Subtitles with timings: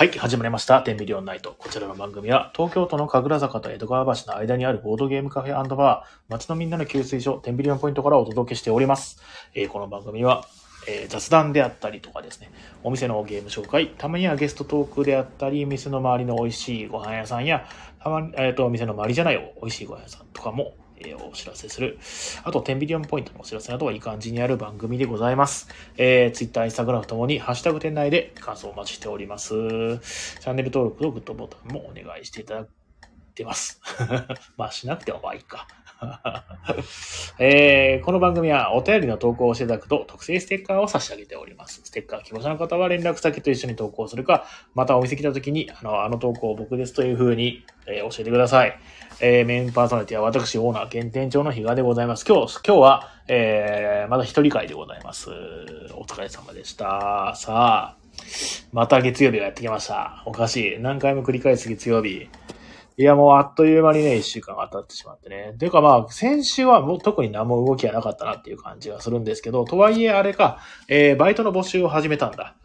[0.00, 0.80] はい、始まりました。
[0.80, 1.54] テンビリオンナイト。
[1.58, 9.20] こちらの番組は、東京都の神楽坂と江戸川橋の間にあるボードゲームカフェバー、街のみんなの給水所、テンビリオンポイントからお届けしております。
[9.54, 10.46] えーこの番組は、
[10.88, 12.50] えー雑談であったりとかですね、
[12.82, 17.66] お店のゲーム紹介、たまにはゲストトークであったり、店の周りの美味しいご飯屋さんや、
[18.02, 21.98] たまに、えっ、と、お店の周りじゃない美味しいご飯屋さんとかも、えーお知らせする。
[22.44, 25.68] あと、テンビリオンポイントのお知らせなどはいい感じにある番組でございます。
[25.96, 29.50] えー、Twitter、Instagram ともに、ハッシュタグ店内で感想をお待ちしております。
[29.50, 32.66] チャンネル登録とグッドボタンもお願いしていただい
[33.34, 33.80] てます。
[34.56, 35.66] まあ、しなくてもまあいいか。
[37.38, 41.82] えーこの番組はお便りの投稿をしていただくと特製ステッカーを差し上げております。
[41.84, 48.78] ステッカー希望者の方は連絡先と一緒に投稿するか、またお店来た時に、あの、あの投稿僕ですという風に、えー教えてください。
[49.22, 52.24] えーメインパーソナリティは私、オーナー兼店長の比嘉でございます。
[52.24, 55.28] 今日、今日は、えーまだ一人会でございます。
[55.94, 57.34] お疲れ様でした。
[57.36, 57.96] さあ、
[58.72, 60.22] また月曜日がやってきました。
[60.24, 60.78] おかしい。
[60.80, 62.30] 何回も繰り返す月曜日。
[62.96, 65.54] いや、もうあっという間にね、一週間が経ってしまってね。
[65.58, 72.56] ていうかまあ、先週はもう特に何も動きはなかったなっていう感じがするんですけど、とはいえあれか、えー、バイトの募集を始めたんだ。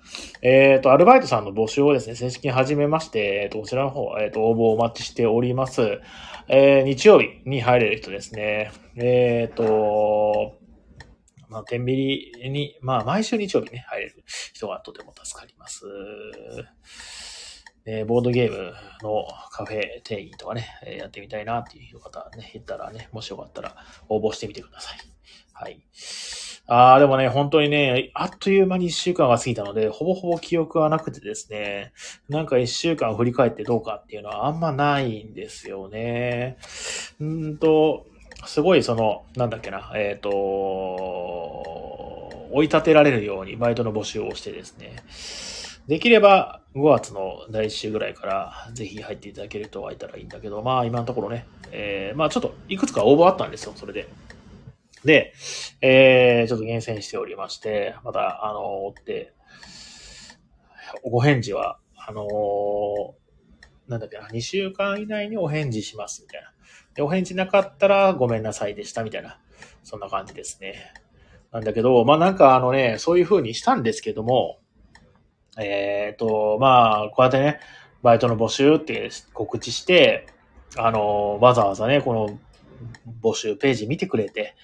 [0.42, 6.00] えっ、と、アルバイトさんの募集をですね、正式に始めまして、えっ、と、こちらの方、えっ、と、応募をお待ちしております。
[6.48, 8.72] えー、日曜日に入れる人ですね。
[8.96, 10.58] えっ、と、
[11.50, 14.24] まあ、天秤に、まあ、毎週日曜日ね、入れる
[14.54, 15.86] 人がとても助かります。
[17.86, 23.76] えーボードゲームのカフェ店員とかね、えーやってみたいなっていう方ね、いたらね、もしよかったら
[24.10, 24.98] 応募してみてください。
[25.54, 25.82] はい。
[26.68, 31.94] ああ、でもね、本当にね、あっという間に一週間が過ぎたので、ほぼほぼ記憶はなくてですね、
[32.28, 36.58] なんか一週間振り返ってどうかっていうのはあんまないんですよね。
[37.20, 38.08] うーんと、
[38.46, 40.32] すごいその、なんだっけな、えっ、と、
[42.52, 44.96] 追い立てられるようにバイトの募集をしてですね、
[45.88, 54.08] できれば5月の第1週ぐらいからぜひ入っていただけるとはいたらいいんだけど、まあ今のところね、えーまあちょっといくつか応募あったんですよ、それで。
[55.06, 55.34] で、
[55.82, 59.34] えー、ちょっと厳選しておりまして、また、あの、追って、
[61.04, 62.26] ご返事は、あの
[63.88, 66.52] なんだっけな、2週間以内にお返事します、みたいな。
[66.96, 69.40] で、お返事なかったらごめんなさいでした、みたいな。
[69.84, 70.94] そんな感じですね。
[71.52, 74.60] なんだけど、まあなんかあのね、そういう風にしたんですけども、
[75.58, 77.60] えっ、と、まあ、こうやってね、
[78.04, 80.28] バイトの募集って告知して、
[80.78, 82.40] あの、わざわざね、この
[83.22, 84.56] 募集ページ見てくれて、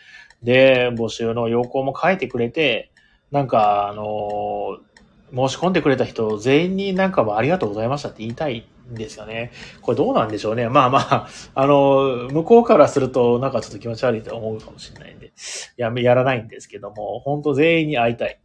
[0.44, 2.91] で、募集の要項も書いてくれて、
[3.31, 4.80] なんか、あの、
[5.34, 9.51] 申し込んでくれた人全員になんかありがとうございましたって言いたいんですよね。
[9.81, 10.68] これどうなんでしょうね。
[10.68, 15.31] まあまあ、あの、向こうからするとなんかちょっと気持ち悪いと思うかもしれないんで、
[15.78, 18.41] やめ、やらないんですけども、本当全員に会いたい。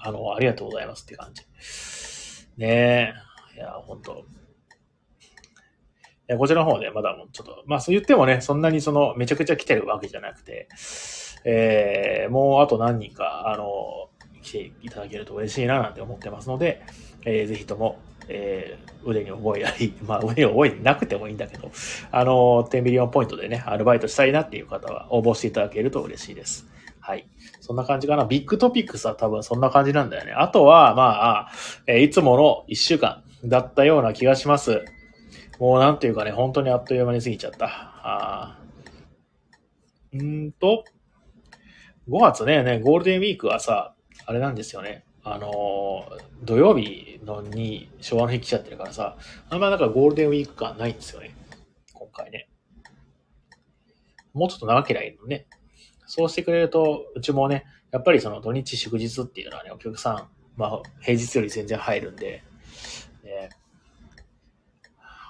[0.00, 1.42] あの、ありがとうございますって感じ。
[2.56, 3.14] ね
[3.54, 3.56] え。
[3.56, 4.24] いや、本当
[6.38, 10.68] こちらの方でまだもうちょっと、まあそう言ってもね、そんなにその、めちゃくちゃ来てるわけじゃなくて、
[11.44, 14.10] えー、もうあと何人か、あの、
[14.42, 16.82] 来ていただけると嬉しいななんて思ってますので、
[17.24, 21.70] えー、ぜひとも、えー、腕に覚えあり、 まあ腕に覚えなくてもいいんだけど、
[22.10, 26.66] あの、10ミリオンポイントでね、アルバイトしたいなっていう方は応募していただけると嬉しいです。
[27.00, 27.26] はい。
[27.70, 28.24] そんな感じかな。
[28.24, 30.32] ビッグトピックスは多分そんな感じなんだよね。
[30.32, 31.52] あとは、まあ、
[31.86, 34.84] えいつもの1週間だったような気がします。
[35.60, 37.68] もうなんていうかね、本当にあっという間に過ぎちゃった。
[37.68, 38.58] あ
[40.12, 40.82] うーんと、
[42.08, 43.94] 5月ね、ね、ゴールデンウィークはさ、
[44.26, 45.04] あれなんですよね。
[45.22, 49.16] あのー土曜日のに昭和の日来ちゃってるからさ、
[49.48, 51.36] あんまなんかゴールデンウィーク感ないんですよね。
[51.92, 52.48] 今回ね。
[54.32, 55.46] もうちょっと長ければいいのね。
[56.10, 62.42] そうしてくれると、うちもね、やっぱりその土日祝日っていうのはね、お客さん、まあ、平日より全然入るんで、
[63.22, 63.50] ね、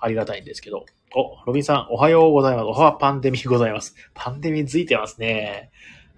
[0.01, 0.87] ありがたいんですけど。
[1.15, 2.65] お、ロビンさん、おはようございます。
[2.65, 3.95] おはパンデミございます。
[4.15, 5.71] パンデミついてますね。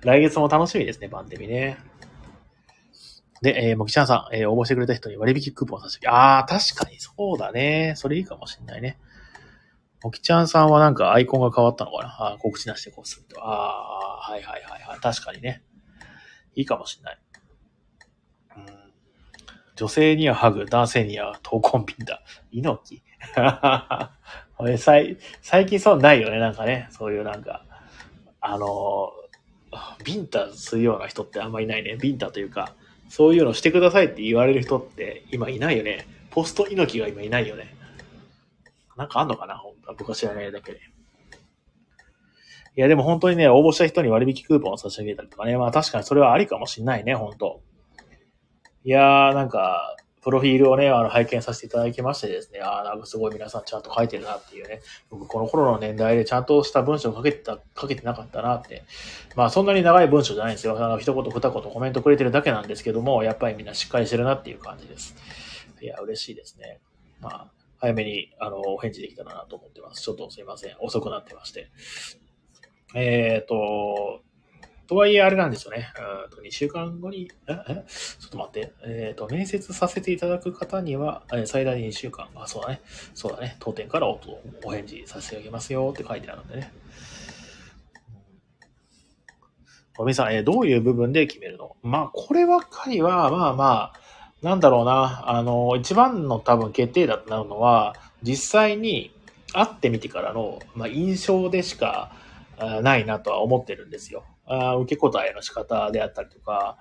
[0.02, 1.78] 来月も楽しみですね、パンデミね。
[3.41, 7.94] で、えー、もきちゃんさん、えー応募してくれた人に割引クーポンを差し上げ、あー、確かにそうだね。
[7.97, 8.97] それいいかもしれないね。
[10.04, 12.09] もきちゃんさんはなんかアイコンが変わったのかな？
[12.34, 13.37] あ告知なしでこうすると。
[13.41, 15.01] あー、はいはいはいはい。
[15.01, 15.63] 確かにね。
[16.54, 17.19] いいかもしれない。
[18.57, 18.83] うん
[19.75, 22.22] 女性にはハグ、男性には闘魂ピンだ。
[22.51, 23.03] 猪木？
[24.59, 26.89] 俺最最近そうないよね、なんかね。
[26.91, 27.65] そういうなんか、
[28.41, 29.10] あの、
[30.04, 31.97] ビンタするような人ってあんまいないね。
[31.97, 32.75] ビンタというか、
[33.09, 36.07] そういうのしてくださいって言われる人って今いないよね。
[36.31, 37.75] ポスト猪木が今いないよね。
[39.03, 39.57] なんかあんのかな？
[39.57, 40.78] 本当僕は知らないだけで。
[40.78, 45.59] いや、でも本当にね、応募した人に割引クーポンを差し上げたりとかね。
[45.59, 47.60] まあ確かにそれはありかもしんないね、本当
[48.84, 58.84] いやー、なんか、プロフィールをね、あの、拝見させていただきましてですね、ああ、なんかすごい皆さんちゃんと書いてるなっていうね、僕この頃の年代でちゃんとした文章を書けてた、書けてなかったなって。
[59.34, 60.83] まあそんなに長い文章じゃないんですよ。
[60.83, 65.16] あの、一言二言コメントくれてるだけなんですけども、やっぱりみんなしっかりしてるなっていう感じです。
[65.81, 66.78] いや、嬉しいですね。
[67.21, 67.51] まあ、
[67.82, 70.02] 早めに、あの、お返事できたらなと思ってます。
[70.02, 70.76] ちょっとすいません。
[70.78, 71.68] 遅くなってまして。
[72.94, 74.22] えっ、ー、と、
[74.86, 75.92] とはいえ、あれなんですよね。
[76.44, 77.52] 2週間後に、え？
[77.68, 77.84] え？
[78.20, 78.72] ちょっと待って。
[78.84, 82.28] えっ、ー、と、面接させていただく方には、最大2週間。
[82.36, 82.82] あ、そうだね。
[83.14, 83.56] そうだね。
[83.58, 84.20] 当店からお
[84.62, 86.72] お返事させてあげますよって書いてあるんでね。
[89.98, 91.74] おみさん、えー、どういう部分で決めるの？
[91.82, 94.02] まあ、こればっかりは、まあまあ、
[94.42, 95.22] なんだろうな。
[95.28, 99.12] あの、一番の多分決定だとなるのは、実際に
[99.53, 102.12] 会ってみてからの、まあ、印象でしか
[102.83, 104.24] ないなとは思ってるんですよ。
[104.47, 106.77] あ受け答えの仕方であったりとか、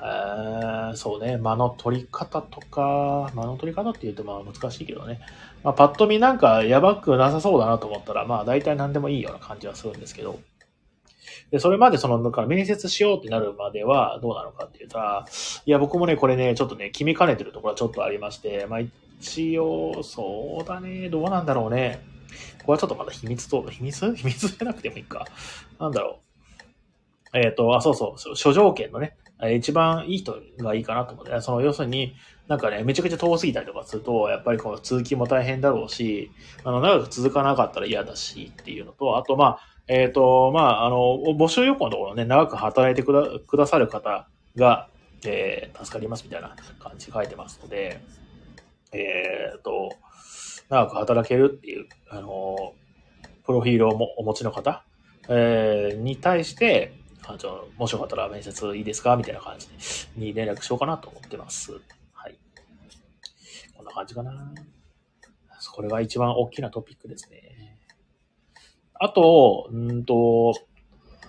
[0.00, 5.20] えー、そうね、間の取り方とか、間の取り方って言うとまあ難しいけどね。
[5.64, 10.38] まあ、パッと見なんかやばくなさそうだなと思ったら、まあ大体何でもいいような感じはするんですけど。
[11.50, 14.98] で、それまでその、だから面接しようってなるまではどうなのかっていうと、
[15.66, 18.80] いや、僕もね、これね、ちょっとね、決めかねてるところはちょっとありまして、まあ
[19.20, 22.02] 一応、そうだね、どうなんだろうね。
[22.64, 24.14] これはちょっとまだ秘密と、秘密？
[24.14, 25.26] 秘密じゃなくてもいいか。
[25.78, 26.20] なんだろ
[27.34, 27.38] う。
[27.38, 29.16] えっ、ー、と、あ、そうそう、諸条件のね、
[29.56, 32.14] 一番いい人がいいかなと思って、その、要するに、
[32.48, 36.30] なんかね、めちゃくちゃ遠すぎたりとかすると、やっぱりこう、通勤も大変だろうし、
[36.64, 44.88] あの、長く続かなかったら嫌だしっていうのと、あと、まあ、えっ、ー、と、まあ、あの、募集要項のところね、長く働いてくだくださる方が、
[45.26, 48.00] えー、助かりますみたいな感じ書いてますので、
[48.92, 49.96] えっ、ー、と、
[50.68, 52.74] 長く働けるっていう、あの、
[53.44, 54.84] プロフィールをもお持ちの方、
[55.28, 56.92] えー、に対して、
[57.26, 59.68] あじゃあ、もしよかったら面接いいですかみたいな感じ
[60.16, 61.72] に連絡しようかなと思ってます。
[62.12, 62.38] はい。
[63.76, 64.52] こんな感じかな。
[65.72, 67.49] これが一番大きなトピックですね。
[69.02, 70.54] あと、うんと、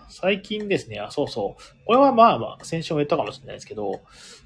[0.09, 1.85] 最近ですね、あ、そうそう。
[1.85, 4.01] これはまあまあ、先週も言ったかもしれないですけど、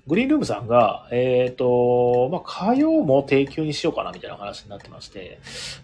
[0.06, 5.40] グリーンルームさんが、えっ、ー、と、まあ、火曜も定休にしようかなみたいな話になってまして。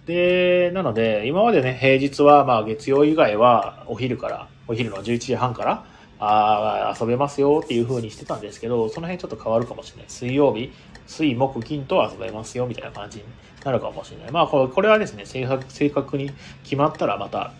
[0.06, 5.86] で、なので、今までね、平日は、まあ、月曜以外は、お昼から、お昼の11時半から、
[6.24, 10.06] あ遊べますよっていう風にしてたんですけど、その辺ちょっと変わるかもしれない。
[10.08, 10.72] 水曜日、
[11.12, 13.26] 水、木、金と遊べますよみたいな感じに
[13.64, 14.32] なるかもしれない。
[14.32, 16.32] まあ、これはですね、正確正確に
[16.64, 17.54] 決まったらまた、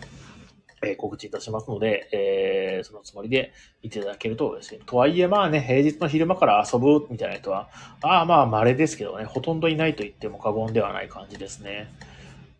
[0.84, 3.52] え告知いたしますので、えー、そのつもりで
[3.82, 4.80] いていただけると嬉しい。
[4.84, 7.68] とはいえ、まあね、平日の昼間から遊ぶみたいな人は、
[8.02, 11.88] ああまあ稀ですけどね、ほとんどいないと言っても過言ではない感じですね。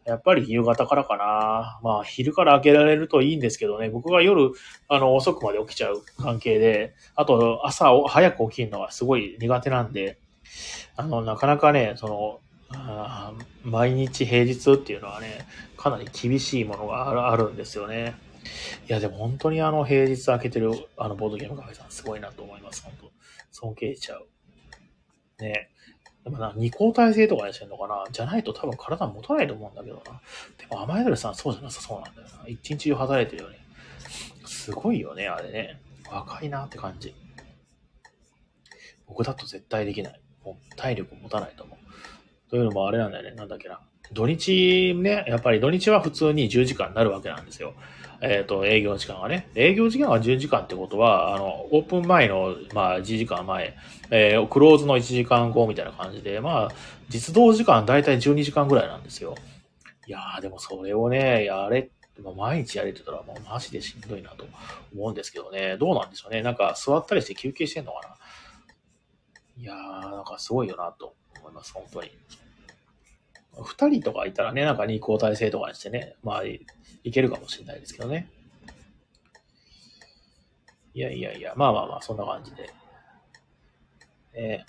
[0.04, 1.80] やっぱり夕方からかな。
[1.82, 4.50] まあ、昼から開けられるといいんですけどね、僕が夜、
[4.88, 10.18] あの、遅くまで起きちゃう関係で、あと、朝を早く起きるのはすごい苦手なんで、
[10.96, 12.40] あの、なかなかね、その、
[13.64, 15.46] 毎日平日っていうのはね、
[15.76, 18.14] かなり厳しいものがあるんですよね。
[18.88, 22.82] いや、でも本当にあの平日開けてるあのボードゲームカフェさんすごいなと思います。
[22.82, 23.12] 本当
[23.52, 24.26] 尊敬しちゃう。
[25.38, 25.68] ね。
[26.24, 28.04] でもな、二交代制とかにしてんのかな？
[28.10, 30.20] じゃないと多分体持たないと思うんだけどな。
[30.58, 32.48] でも甘えどれさんそうじゃなさそうなんだよな。
[32.48, 33.58] 一日中働いてるよね。
[34.46, 35.80] すごいよね、あれね。
[36.10, 37.14] 若いなって感じ。
[39.06, 40.20] 僕だと絶対できない。
[40.76, 42.50] 体力持たないと思う。
[42.50, 43.34] というのもあれなんだよね。
[43.36, 43.80] なんだっけな。
[44.12, 47.74] 土日ね、やっぱり土日は普通に10時間になるわけなんですよ。
[48.20, 49.48] えっ、ー、と、営業時間がね。
[49.56, 53.74] 営業時間が10時間ってことは、あの、オープン前の、まあ、1時間前、
[54.10, 56.68] えー、クローズの1時間後みたいな感じで、まあ、
[57.08, 59.34] 実動時間だいたい12時間ぐらいなんですよ。
[60.06, 61.90] いやー、でもそれをね、やれ、
[62.36, 64.46] 毎日やれてたらもうマジでしんどいなと
[64.94, 65.76] 思うんですけどね。
[65.78, 66.42] どうなんでしょうね。
[66.42, 68.14] なんか座ったりして休憩してんのかな
[69.62, 72.10] いやー、なんかすごいよなと思います、本当に。
[73.62, 76.66] 二人とかいたらね、なんか二交代制とかにしてね、まあ、い
[77.12, 78.28] けるかもしれないですけどね。
[80.94, 82.70] いやいやいや、まあまあまあ、そんな感じで。
[84.34, 84.64] え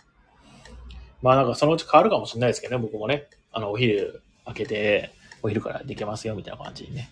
[1.23, 3.27] まあなんかそのうち変わるかもしれないですけどね、僕もね。
[3.51, 7.09] あの、お昼開けて、お昼からできますよ、みたいな感じにね。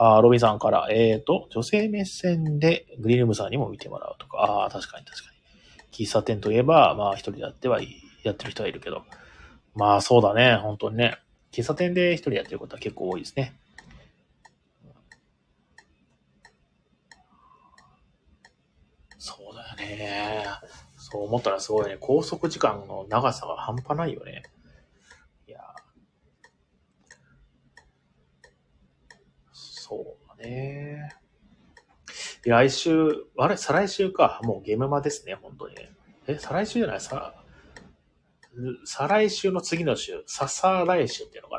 [0.00, 6.06] あロビンさんから、えっ、ー、と、女性目線でグリルムさんにも見てもらうとか、ああ、確かに確かに。
[6.06, 7.88] 喫茶店といえば、まあ一人でやってはいい、
[8.22, 9.02] やってる人はいるけど。
[9.74, 11.18] まあそうだね、本当にね。
[11.50, 13.58] 喫茶店で一人でやってることは結構多いですね。
[19.18, 20.46] そうだよね。
[20.96, 21.96] そう思ったらすごいね。
[21.96, 24.44] 拘束時間の長さが半端ないよね。
[25.48, 25.60] いや。
[29.52, 31.10] そうだね。
[32.44, 33.56] 来週、あれ？
[33.56, 34.40] 再来週か。
[34.44, 35.74] もうゲームマですね、本当に。
[36.26, 37.00] え、再来週じゃない？
[37.00, 37.34] さ、
[38.84, 41.58] 再来週の次の週、ささ来週っていうのか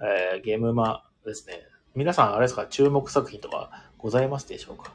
[0.00, 0.06] な？
[0.08, 1.60] えー、ゲームマですね。
[1.94, 4.92] 皆さん、あれですか、注目作品とかございますでしょうか？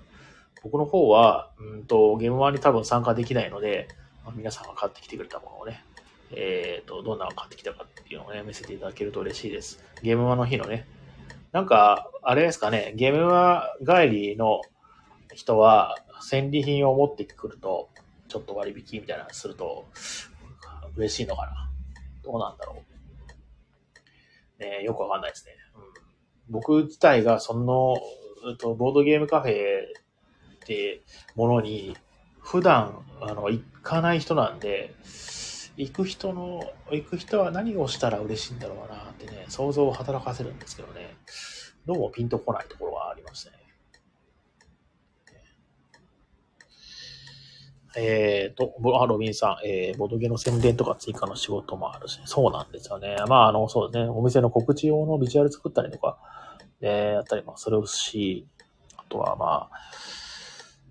[0.63, 3.87] 僕の方は、うんと、ゲームマに多分参加できないので、
[4.25, 5.83] まあ、皆さんが買ってきてくれたものをね、
[6.31, 9.83] えっ、ー、と、どんなの買ってきたかっていうのをね、見せていただけると嬉しいです。
[10.03, 10.85] ゲームマの日のね。
[11.51, 14.61] なんか、あれですかね、ゲームマ帰りの
[15.33, 17.89] 人は、戦利品を持ってくると、
[18.27, 19.87] ちょっと割引みたいなのすると、
[20.95, 21.69] 嬉しいのかな。
[22.23, 22.83] どうなんだろ
[24.59, 24.61] う。
[24.61, 25.53] ねよくわかんないですね。
[25.75, 25.81] うん、
[26.51, 27.95] 僕自体がその、
[28.57, 31.01] とボードゲームカフェって
[31.35, 31.97] ものに、
[32.39, 34.93] 普段、あの、行かない人なんで、
[35.79, 41.15] 行く人の、行く人は何をしたら嬉しいんだろうなってね、想像を働かせるんですけどね、
[41.85, 43.53] どうもピンとこないところがありますね。
[47.95, 53.15] えっ、ー、と、あ、ロビンさん、えー、ボドゲの宣伝とか追加の仕事もあるし、そうなんですよね。
[53.29, 56.17] まあ、あの、そうですね、お店の告知用のビジュアル作ったりとか、
[56.81, 58.45] えー、やったりもするし、
[58.97, 59.81] あとはまあ、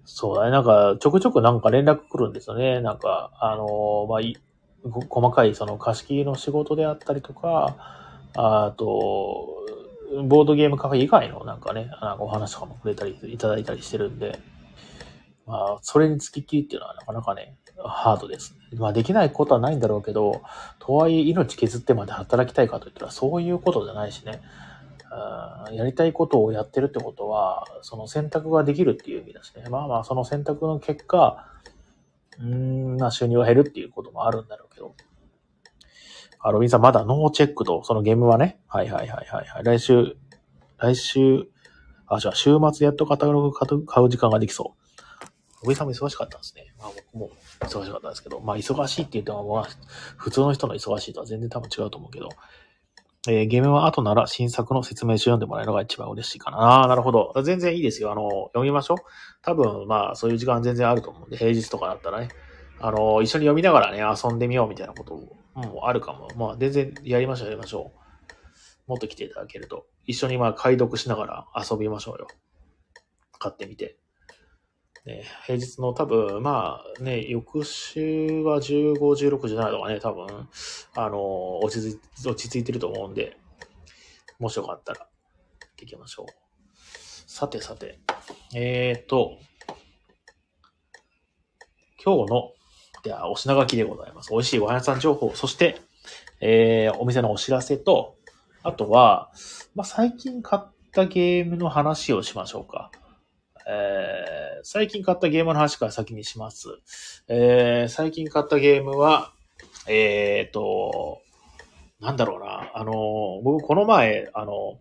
[0.06, 2.80] そうだね、なんか、ちょくちょくなんか連絡来るんですよね。
[2.80, 4.20] なんか、あのまあ、
[4.84, 7.76] 細かいその貸し切りの仕事であったりとか、
[8.36, 9.48] あと、
[10.26, 14.38] ボードゲームカフェ以外のなんかね、なんかお話とかもくれたりいただいたりしてるんで、
[15.46, 20.42] まあ、それにつきっきりっていうのはなかなかね、ハードです、まあ、できないことはないんだろうけど、
[20.78, 24.40] とはいえ命削ってまで働きたいかといったらそういうことじゃないしね。
[25.72, 29.64] やりたいことをやってるってことは、その選択ができるっていう意味ですね。
[29.70, 31.46] まあまあ、その選択の結果、
[32.40, 34.94] うん、まあ収入が減るっていうこともあるんだろうけど。
[36.40, 38.60] あ、ロビンさんまだノーチェックと、そのゲームはね。
[38.68, 39.64] はいはいはいはい、はい。
[39.64, 40.16] 来週、
[40.78, 41.48] 来週、
[42.06, 44.88] あ、じゃあ週末やっとカタログ買う時間ができそう。
[45.60, 46.72] 小木さんも忙しかったんですね。
[46.78, 47.30] まあ僕も
[47.60, 49.68] 忙しかったんですけど、まあ忙しいって言っても、まあ
[50.16, 52.28] 普通の人の忙しいとは全然多分違うと思うけど、
[53.26, 56.58] えー、ゲームは後なら新作の説明書読んでもらえるのが一番嬉しいかな。
[56.58, 57.34] ああ、なるほど。
[57.42, 58.12] 全然いいですよ。
[58.12, 58.98] あの、読みましょう。
[59.42, 62.28] 多分、まあそういう時間全然あると思うんで、平日とかだったらね、
[62.80, 65.14] あの、一緒に読みながらね、遊んでみようみたいなこと
[65.54, 66.28] もあるかも。
[66.36, 67.92] まあ全然やりましょう、やりましょ
[68.86, 68.90] う。
[68.90, 69.86] もっと来ていただけると。
[70.06, 72.28] 一緒にまあ解読しながら遊びましょうよ。
[73.38, 73.98] 買ってみて。
[75.08, 80.48] ね、平日の多分、まあね、翌週は15、16、17とかね、多分、
[80.94, 83.38] あの、落ち着い、落ち着いてると思うんで、
[84.38, 85.08] もしよかったら、
[85.80, 86.26] 行きましょう。
[87.26, 88.00] さてさて、
[88.54, 89.38] えっ、ー、と、
[92.04, 92.52] 今日の、
[93.02, 94.30] では、お品書きでございます。
[94.30, 95.80] 美味しいご飯屋さん情報、そして、
[96.42, 98.18] えー、お店のお知らせと、
[98.62, 99.32] あとは、
[99.74, 102.90] まあ、最近買ったゲームの話をしましょうか。
[103.70, 106.80] えー、最近買ったゲームの話から先にします。
[107.28, 109.32] えー、最近買ったゲームは、
[109.86, 111.20] えっ、と、
[112.00, 112.70] なんだろうな。
[112.74, 112.92] あの、
[113.42, 114.78] 僕この前、あの、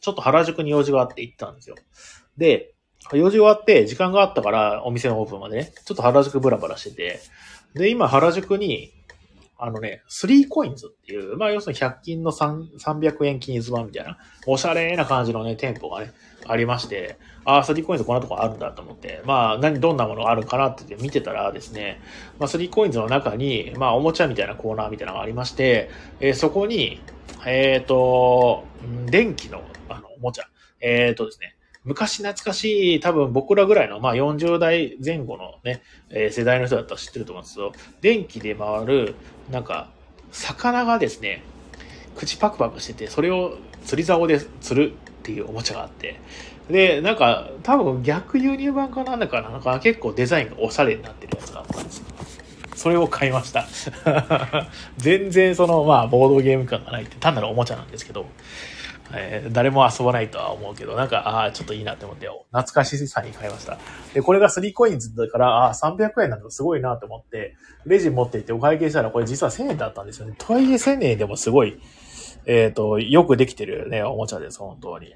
[0.00, 1.76] ちょっと原宿に用事があって行ったんですよ。
[2.36, 2.74] で、
[3.12, 7.20] 用事終わって時間があったからお店のオープンまでね、ちょっと原宿ブラブラしてて、
[7.74, 8.92] で、今原宿に、
[9.58, 16.12] あのね、3コインズっていう、まあ要するに100均の300円均一版みたいな、おしゃれな感じのね、店舗がね、
[16.48, 22.00] ありまして、ああ、3コインズこんなとこあるんだと思って、まあ、何、どんなものがあるかなって見てたらですね、
[22.38, 27.00] まあ、3コインズの中に、まあ、おもちゃみたいなコーナーみたいなのがありまして、えー、そこに、
[27.46, 28.64] えっ、ー、と、
[29.06, 30.48] 電気の、あの、おもちゃ、
[30.80, 39.14] えっ、ー、とですね、昔懐かしい、多分僕らぐらいの、まあ40代前後のね、えー、世代の人だったら知ってると思うんですけど、電気で回る、
[39.52, 39.88] なんか、
[40.32, 41.44] 魚がですね、
[42.16, 44.92] 口パクパクしてて、それを釣り竿で釣る。
[45.26, 46.20] っていうおもちゃがあって、
[46.70, 52.04] で、なんか、多分逆輸入版かなんだかな、なんか結構デザインがおしゃれになってるやつがあったんですよ
[52.76, 53.66] それを買いました。
[54.98, 58.26] 全然その、まあ、ボードゲーム感がないって、単なるおもちゃなんですけど、
[59.12, 63.78] えー、誰も遊ばないとは思うけど、なんか、ああ、ちょっといいなって思って、懐かしさに買いました。
[64.14, 67.56] で、これが3コインズだから、ああ、300円なんだすごいなと思って、
[67.86, 70.34] レジ持って行ってお会計したら、これ実は1000円だったんですよね。
[70.36, 71.80] とはいえ1000円でもすごい、
[72.46, 75.14] えっ、ー、と、よくできてるね、おもちゃです、本当に。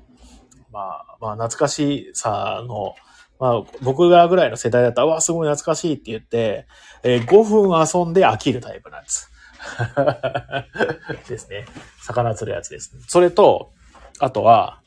[0.72, 2.94] まあ、まあ、懐かしさの、
[3.38, 6.66] まあ、僕がぐらいの世代だったら、わ、すごい懐かしいって言って、
[7.02, 9.30] えー、5分遊んで飽きるタイプなんです。
[11.28, 11.66] ですね。
[12.02, 13.02] 魚釣るやつです、ね。
[13.06, 13.72] それと、
[14.18, 14.80] あとは、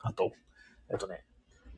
[0.00, 0.32] あと、
[0.90, 1.24] えっとね、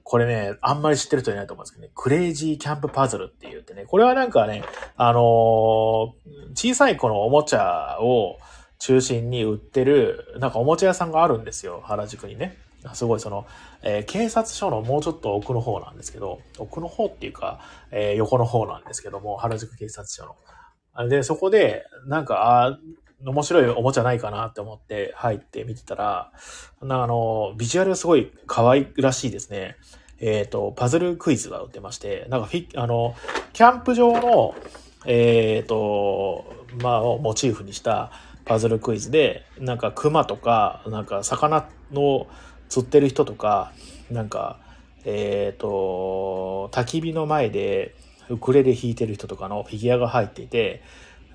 [0.04, 4.62] これね、あんまり知ってる人いないと思うんですけどね、クレイジーキャンプパズルって言ってね、これはなんかね、
[4.96, 6.12] あのー、
[6.54, 8.38] 小さい子のおもちゃを
[8.82, 12.58] 中心に売ってる、なんかおもちゃ屋さんがあるんですよ、原宿にね。
[12.94, 13.46] すごいその、
[13.82, 17.60] えー、警察署のもうちょっと奥の方なんですけど、奥の方っていうか、
[17.92, 20.24] えー、横の方なんですけども、原宿警察署
[20.96, 21.08] の。
[21.08, 22.78] で、そこで、なんか、あ
[23.24, 26.32] 面白いおもちゃないかなって思って入って見てたら、
[26.80, 29.76] あの、ビジュアルすごい可愛らしいですね。
[30.18, 33.14] えっ、ー、と、パズルクイズが売ってまして、なんかフィ、あの、
[33.52, 34.56] キャンプ場の、
[35.06, 38.10] えっ、と、まあ、をモチーフにした
[38.44, 42.26] パズルクイズで、なんか熊とか、なんか魚の
[42.68, 43.72] 釣ってる人とか、
[44.10, 44.58] なんか、
[45.04, 47.94] えっ、ー、と、焚き火の前で
[48.28, 50.82] ウクレレ弾いてる人とかのフィギュアが入っていて、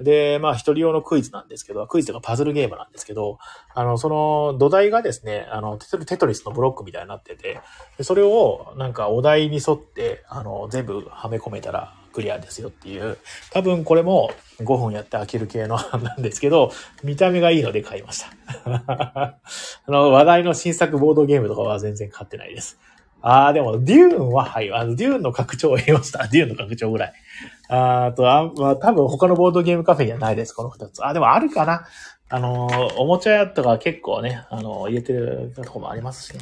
[0.02, 3.40] で、まあ、一人用のクイズなんですけど、クイズとかパズルゲームなんですけど、
[3.74, 7.62] あの、その土台がですね、あの、テトリスのブロックみたいになってて、
[8.02, 13.20] それをなんかお題に沿って、あの、全部はめ込めたらクリアですよっていう、
[13.52, 14.32] 多分これも
[14.62, 16.72] 5分やって飽きる系の なんですけど、
[17.04, 18.32] 見た目がいいので買いました。
[18.88, 19.36] あ
[19.88, 22.80] の、話題の新作ボードゲームとかは全然買ってないです。
[23.22, 26.26] ああ、でも、デューンは、はい、あの、デューンの拡張を得ました。
[26.34, 27.14] デューンの拡張ぐらい。
[27.70, 31.06] あと、あまあ、多分他のボードゲームカフェにはないです、この二つ。
[31.06, 31.86] あ、でもあるかな。
[32.30, 32.66] あの、
[32.98, 36.40] おもちゃ屋とか結構ね、あの、入れてるとこもありますしね。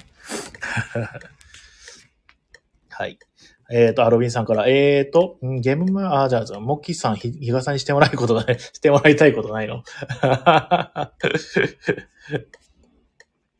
[2.90, 3.20] はい。
[3.72, 9.84] えっ、ー、と、アロビンさんから、えっ、ー、と、ゲームマあ、じゃあ、モッキーさん、ひ、日傘にしてもらいことがね、 してもらいたいことないの？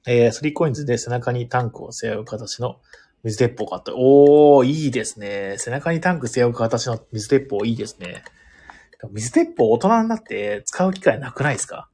[0.08, 2.80] えー、スリーコインズで背中にタンクを背負う形の
[3.24, 3.94] 水鉄砲買った。
[3.96, 5.56] おー、いいですね。
[5.58, 8.24] 背中にタンク背負う形の水鉄砲いいですね。
[9.12, 11.90] 水鉄砲大人になって使う機会なくないですか？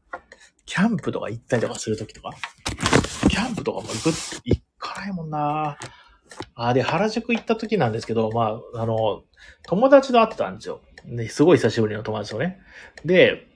[0.66, 2.32] キャンプとか行ったりとかするときとか？
[3.30, 4.08] キャンプとかも行く、
[4.44, 6.01] 行かないもんなぁ
[6.56, 9.24] あ、で、原宿行った時なんですけど、まあ、あの、
[9.64, 10.82] 友達と会ってたんですよ。
[11.06, 12.60] ね、すごい久しぶりの友達とね。
[13.06, 13.48] で、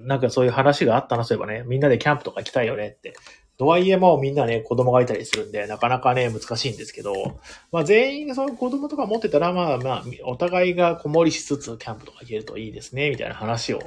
[0.00, 3.14] なんかそういう話があったな、そういえばね、みんなでキャンプとか行きたいよねって
[3.62, 7.38] とはいえもうみんなね、子供がいたりするんで、なかなかね、難しいんですけど、
[7.70, 13.78] まあ全員そういう子供とか持ってたら、まあまあ、お互いが子守りしつつキャンプとか行けるといいですね、みたいな話を、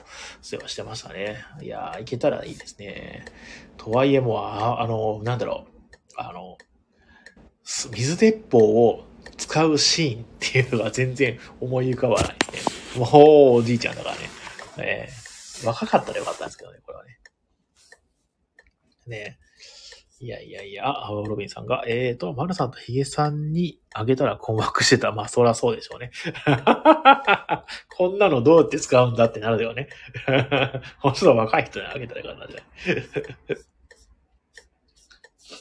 [0.41, 1.43] そういえばしてましたね。
[1.62, 3.26] いやー、行けたらいいですね。
[3.76, 6.58] とはいえもう、ああの、なんだろう、あの、
[7.65, 9.06] 水鉄砲を
[9.38, 12.36] 使うシーンっていうのが全然思い浮かばないね。
[12.95, 13.08] もう
[13.58, 14.21] おじいちゃんだからね。
[14.78, 17.17] えー、若かったらよかったんですけどね、これはね。
[19.08, 19.39] ね
[20.19, 25.12] いやいやいや、あ、ロビンさんが、えーと、マルさんとヒゲさんにあげたら困惑してた。
[25.12, 26.12] まあ、そらそうでしょうね。
[27.97, 29.89] こんなのどうやって使うんだってなるよね。
[31.04, 32.62] もうちょっと若い人にあげたらよかったんじゃ
[32.93, 33.06] ない？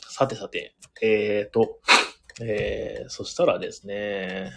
[0.09, 0.75] さてさて、
[1.07, 1.81] えーと、
[2.41, 4.51] えー、そしたらですね、え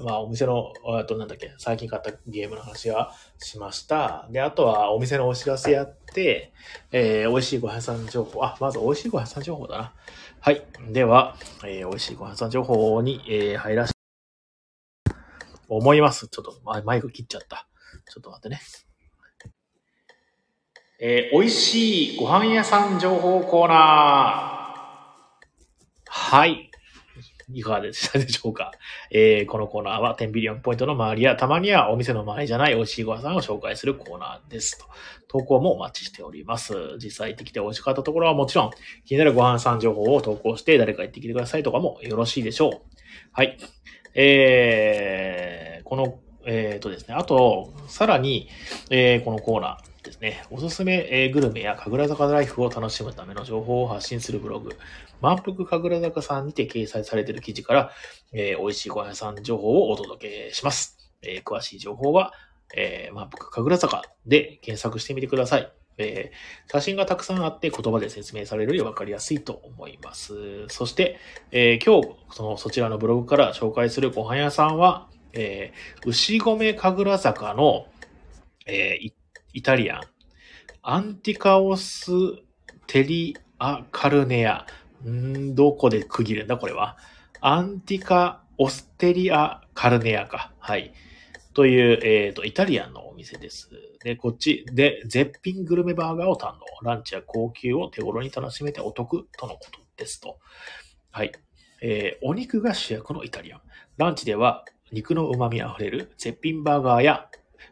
[0.00, 4.28] ー、まあお店の、あとなんだっけ、最近買ったゲームの話はしました。
[4.30, 6.52] で、あとはお店のお知らせやって、
[6.92, 9.92] えー、美味しいご飯屋さん情報、あ、まず美味しいご飯屋さん情報だな。
[10.40, 10.62] はい。
[10.90, 13.94] では、えー、美味しいご飯屋さん情報に、えー、入らせ
[15.68, 16.28] 思います。
[16.28, 17.66] ちょっとマイク切っちゃった。
[18.08, 18.60] ちょっと待ってね。
[21.00, 24.59] えー、美味しいご飯屋さん情報コーナー。
[26.12, 26.70] はい。
[27.52, 28.72] いかがでしたでしょうか？
[29.12, 34.86] えー、このコーナーは10ビリオンポイントの周りや、たまにはお店の前じゃない美味しいご飯さんを紹介するコーナーですと。
[35.28, 36.74] 投稿もお待ちしております。
[37.00, 38.70] 実際行ってきて美味しかったところはもちろん、
[39.04, 42.72] 気になるご飯さん情報を投稿して誰か行ってきてくださいとかもよろしいでしょう。
[43.32, 43.56] はい。
[44.14, 48.48] えー、この、えっ、ー、とですね、あと、さらに、
[48.90, 54.70] えー、このコーナー、ですね、おすすめグルメや神楽坂ライフを楽しむための情報を発信するブログ、
[55.20, 57.90] 満腹神楽坂さんにて掲載されている記事から、
[58.32, 60.96] えー、美味しいご飯屋さん情報をお届けします。
[61.22, 62.32] えー、詳しい情報は、
[62.74, 65.72] えー、満腹神楽坂で検索してみてください。
[65.98, 70.66] えー、写真がたくさんあって言葉で説明されるより分かりやすいと思います。
[70.68, 71.18] そして、
[71.52, 77.86] えー、今日、その、そちらのブログから紹介するご飯屋さんは、えー、牛込神楽坂の、
[78.64, 79.12] えー、
[79.52, 80.00] イタリアン。
[80.82, 82.10] アンティカオス
[82.86, 84.66] テリアカルネア。
[85.06, 86.96] んどこで区切るんだこれは。
[87.40, 90.52] アンティカオステリアカルネアか。
[90.58, 90.92] はい。
[91.52, 93.70] という、えっ、ー、と、イタリアンのお店です。
[94.04, 96.60] で、こっちで絶品グルメバーガーを堪能。
[96.82, 100.38] ランチや高級を手頃に楽しめてお得とのことですと。
[101.10, 101.32] はい。
[101.82, 103.60] えー、お肉が主役のイタリアン。
[103.96, 107.28] ランチでは肉の旨味あふれる絶品バーガーや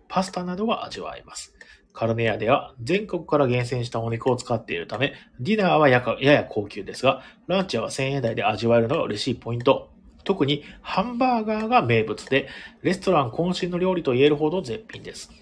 [0.09, 1.58] パスタなどが味わえます。
[1.99, 9.91] カルネ屋では全国から厳選したお肉を使っているため、ディナーはやや高級ですが、ランチは1000円台で味わえるのが嬉しいポイント。
[10.23, 12.49] 特にハンバーガーが名物で、
[12.83, 15.33] レストラン渾身の料理と言えるほど絶品です。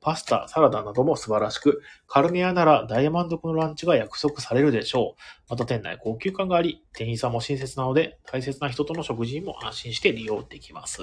[0.00, 5.20] パスタ、サラダなども素晴らしく、カルネアなら大満足のランチが約束されるでしょう。
[5.50, 11.02] また店内高級感があり、店員さんも親切なので、大切な人との食事にも安心して利用できます。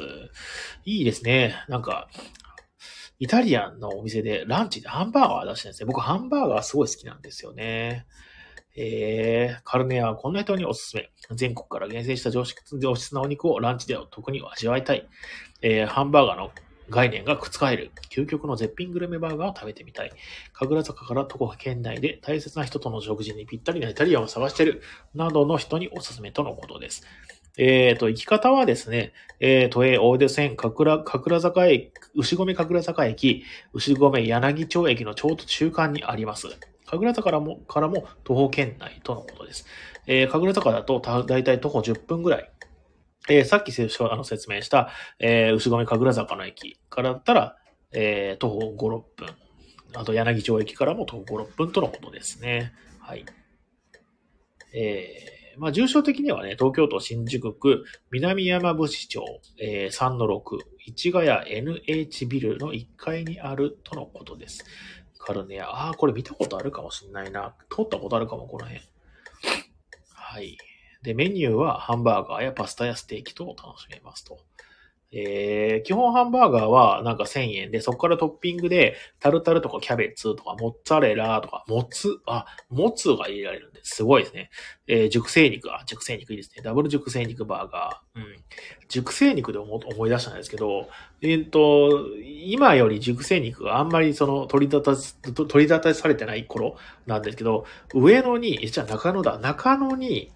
[0.85, 1.53] いいですね。
[1.69, 2.07] なんか、
[3.19, 5.85] イタリアンのお店でランチでハンバーガー出してるんですね。
[5.87, 8.05] 僕ハンバーガーすごい好きなんですよね。
[8.75, 11.09] えー、カルネアはこんな人におすすめ。
[11.31, 15.09] 全国から厳選した上質上質なお肉をランチでは特に味わいたい。
[15.63, 16.51] えー、ハンバーガーの
[16.89, 17.91] 概念が覆る。
[18.11, 20.11] 究極の絶品グルメバーガーを食べてみたい。
[20.53, 24.83] 神楽坂から徒歩圏内で大切な人との食事にぴったりなイタリアンを探してる。
[25.15, 27.03] などの人におすすめとのことです。
[27.57, 33.43] えっ、ー、と、行き方はですね、えー、都営大出線、かくら、かくら坂駅、牛込神楽坂駅、
[33.73, 36.47] 牛込柳町駅のちょうど中間にあります。
[36.85, 39.65] 神楽坂からも、からも徒歩圏内とのことです。
[40.05, 42.51] えー、神楽坂だとだいたい徒歩10分ぐらい。
[43.29, 44.89] えー、さっきあの説明した、
[45.19, 47.57] えー、牛込神楽坂の駅からだったら、
[47.91, 49.35] えー、徒歩5、6分。
[49.95, 52.73] あと柳町駅からも徒歩5、6分とのことですね。
[52.99, 53.25] はい。
[54.73, 59.23] えーまあ、重症的にはね、東京都新宿区南山伏町、
[59.59, 60.59] えー、3-6、
[60.95, 64.65] 市ヶ谷 NH ビルの1階にあるとのことです。
[65.19, 65.69] カルネア。
[65.69, 67.55] ああ、これ見たことあるかもしんないな。
[67.69, 68.81] 通ったことあるかも、この辺。
[70.13, 70.57] はい。
[71.01, 74.39] で、メニューはハンバーガーやパスタやステーキと楽しめますと。
[75.11, 83.95] えー、基本ハンバーガーはなんか1000円で、そこからトッピングで、タルタルとかキャベツとか、モッツァレラとか、モツ、あ、モツが入れられるんです。
[83.95, 84.49] すごいですね。
[84.87, 86.61] えー、熟成肉、あ、熟成肉いいですね。
[86.61, 88.19] ダブル熟成肉バーガー。
[88.19, 88.35] うん。
[88.89, 90.89] 熟成肉で思い出したんですけど、
[91.21, 99.39] えっ、と、今より熟成肉があんまりその取り立た、取り立たされてない頃なんですけど、上野に、じゃあ中野だ。
[99.39, 100.31] 中野に、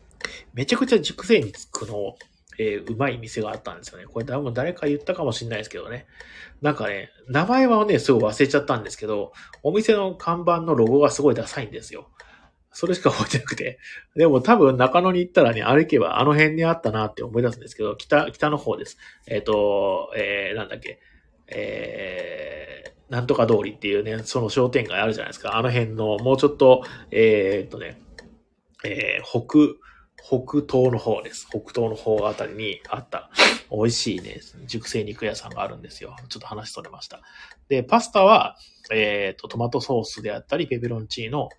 [0.53, 1.57] めちゃくちゃ熟成肉
[1.87, 2.15] の
[2.61, 4.05] えー、うまい店があったんですよね。
[4.05, 6.05] これ多分誰か言ったかもしれないですけどね。
[6.61, 12.09] なんかね、名前はね、すごい忘れちゃったんですけど、お店の看板のロゴがすごいダサいんですよ。
[12.71, 13.79] それしか覚えてなくて。
[14.15, 18.97] でも多分中野に行ったらね、歩けばあの辺にあったなって思い出すんですけど、北、北の方です。
[19.27, 20.99] えっ、ー、と、えー、なんだっけ、
[21.47, 25.57] えー、なんとか通りっていうね、その商店街あるじゃないですか。
[25.57, 27.99] あの辺の、もうちょっと、えー、っとね、
[28.83, 29.79] えー、北、
[30.23, 31.47] 北東の方です。
[31.49, 33.29] 北東の方あたりにあった
[33.71, 36.15] 美味しいね、熟成肉屋さんがあるんですよ。
[36.29, 37.21] ちょっと話それました。
[37.69, 38.57] で、パスタは、
[38.91, 41.49] えっ、ー、と、トマトソースであったり、ペペロンチーノ、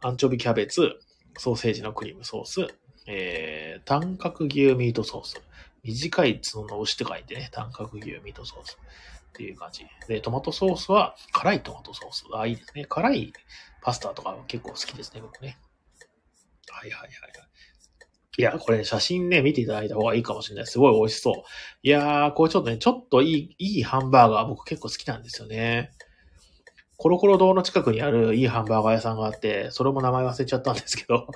[0.00, 0.92] アンチョビキャベツ、
[1.38, 2.66] ソーセージのクリームソース、
[3.06, 5.40] えー、短角牛ミートソース。
[5.82, 8.78] 短い角の牛って書いてね、短角牛ミートソース。
[9.30, 9.86] っていう感じ。
[10.08, 12.24] で、トマトソースは辛いトマトソース。
[12.34, 12.86] あ、いいですね。
[12.86, 13.32] 辛い
[13.82, 15.58] パスタとか結構好きですね、僕ね。
[16.70, 17.16] はいはいはいは。
[17.18, 17.46] い
[18.38, 20.66] いや、これ、写真ね、見ていただいた方がいいかもしれない。
[20.66, 21.34] すごい美味しそう。
[21.82, 25.90] いやー、これちょっとね、ちょっといい、いいハンバーガー、僕結構好きなんですよね。
[26.98, 31.28] コロコロ堂の近くにあるいいハンバーガー屋さんがあって、それも名前忘れちゃったんですけど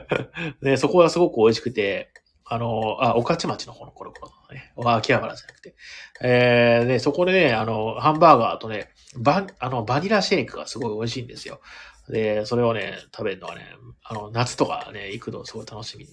[0.62, 2.10] ね、そこはすごく美味しくて、
[2.44, 5.74] あの、あ、御徒町の方のコロコロのね、秋葉原じゃなくて。
[6.22, 11.60] えー、で、そこでね、あの、ハンバーガーとね、バ、あの、バニラシェイクがすごい美味しいんですよ。
[12.08, 13.66] で、それをね、食べるのはね、
[14.02, 16.08] あの、夏とかね、行くのすごい楽しみ。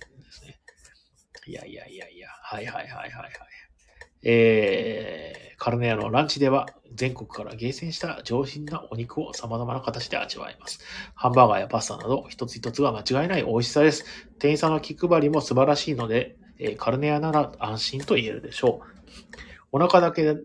[1.50, 3.32] いやいやいやいや、はいはいはいはいはい。
[4.22, 10.80] えー、カルネアのランチでは全国から厳選した上品なお肉を様々な形で味わえます。
[11.16, 14.06] ハンバーガーやパスタなど一つ一つが間違いない美味しさです。
[14.38, 18.88] 店員さんの気配りも素晴らしいので、えー、カルネアなら安心と言えるでしょう。
[19.72, 20.36] お腹だけ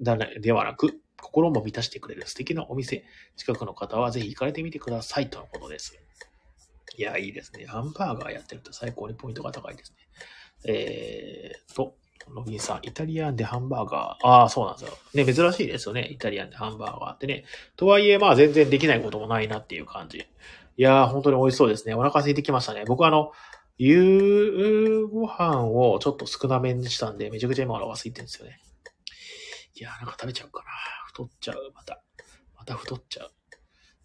[0.40, 3.04] ではなく、心も満たしてくれる素敵なお店。
[3.36, 5.98] 近くの方はぜひ行かれてみてくださいとのことです。
[6.96, 7.66] いや、いいですね。
[7.66, 10.03] ハンバーガーやってると最高にポイントが高いですね。
[10.66, 11.96] えーと、
[12.28, 14.26] ロビンさん、イタリアンでハンバーガー。
[14.26, 14.96] ああ、そうなんですよ。
[15.24, 16.08] ね、珍しいですよね。
[16.10, 17.44] イタリアンでハンバーガーってね。
[17.76, 20.18] とはいえ、まあ全然できないこともないなっていう感じ。
[20.18, 20.24] い
[20.76, 21.94] やー、本当に美味しそうですね。
[21.94, 22.84] お腹空いてきましたね。
[22.86, 23.32] 僕はあの、
[23.76, 28.60] 夕ご飯をちょっと少なめにしたんで、めちゃくちゃ今お腹空いてるんですよね。
[29.74, 30.66] いやー、なんか食べちゃうかな。
[31.06, 32.02] 太っちゃう、また。
[32.56, 33.32] また太っちゃう。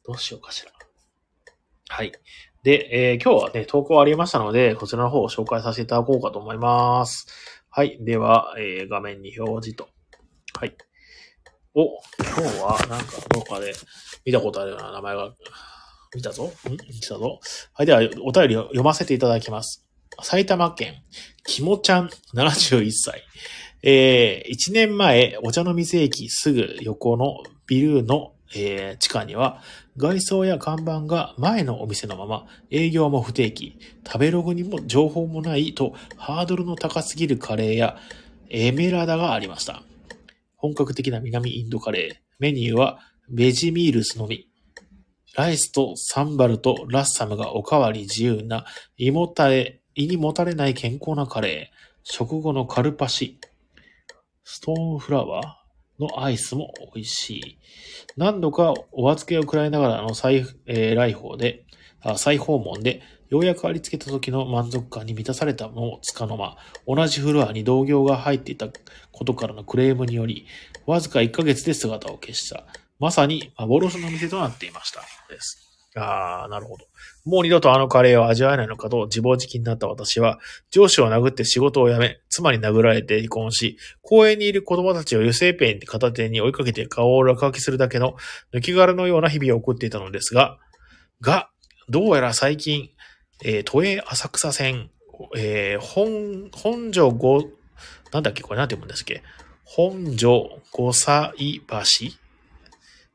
[0.05, 0.71] どうしようかしら。
[1.89, 2.11] はい。
[2.63, 7.27] で、えー、今日はね、投稿ありましたので、こちらの方を紹介させていただこうかと思います。
[7.69, 7.97] はい。
[8.01, 9.87] では、えー、画面に表示と。
[10.59, 10.75] はい。
[11.73, 11.85] お、
[12.19, 13.73] 今日はなんかどっかで
[14.25, 15.33] 見たことあるような名前が、
[16.13, 16.71] 見たぞん？
[16.71, 17.39] 見たぞ
[17.73, 17.85] はい。
[17.85, 19.85] では、お便りを読ませていただきます。
[20.21, 21.03] 埼玉県、
[21.45, 23.23] きもちゃん71歳。
[23.83, 29.61] えー、1年前、お茶の水駅すぐ横のビルの、えー、地下には、
[29.97, 37.97] 外装や看板が前のお店のまま、営業も不定期、食べログにも情報もないと、ハードルの高すぎるカレーや、
[38.49, 39.83] エメラダがありました。
[40.55, 42.15] 本格的な南インドカレー。
[42.39, 44.47] メニューは、ベジミールスのみ。
[45.35, 48.65] ライスとサンバルとラッサムがおかわり自由な
[48.97, 51.79] 胃もたれ、胃にもたれない健康なカレー。
[52.03, 53.39] 食後のカルパシ。
[54.43, 55.58] ストーンフラワー
[55.99, 57.59] のアイスも美味しい。
[58.17, 61.65] 何度かお預けを食らいながらの再、えー来訪で、
[62.01, 66.57] あ再訪問で、ようやくありつけた時の満足感に満たされたのをつかの間、
[66.87, 68.67] 同じフロアに同業が入っていた
[69.11, 70.47] ことからのクレームにより、
[70.85, 72.65] わずか1ヶ月で姿を消した。
[72.99, 75.01] まさに幻の店となっていました。
[75.29, 75.69] です。
[75.95, 76.85] あー、なるほど。
[77.29, 80.39] もう二度とあのカレーを味わえないのかと自暴自棄になった私は、
[80.71, 88.15] 上司を殴って仕事を辞め、妻に殴られて離婚し、公園にいる子供たちを油性ペン片手に追いかけて顔を落書きするだけの
[88.53, 90.57] 抜き殻のような日々を送っていたのですが、
[91.21, 91.49] が、
[91.87, 92.89] どうやら最近、
[93.43, 94.89] えー都営浅草線、
[95.37, 97.49] えー本、本所五、
[98.11, 99.21] なんだっけこれなんて読むんですっけ？
[99.63, 101.75] 本所五歳橋、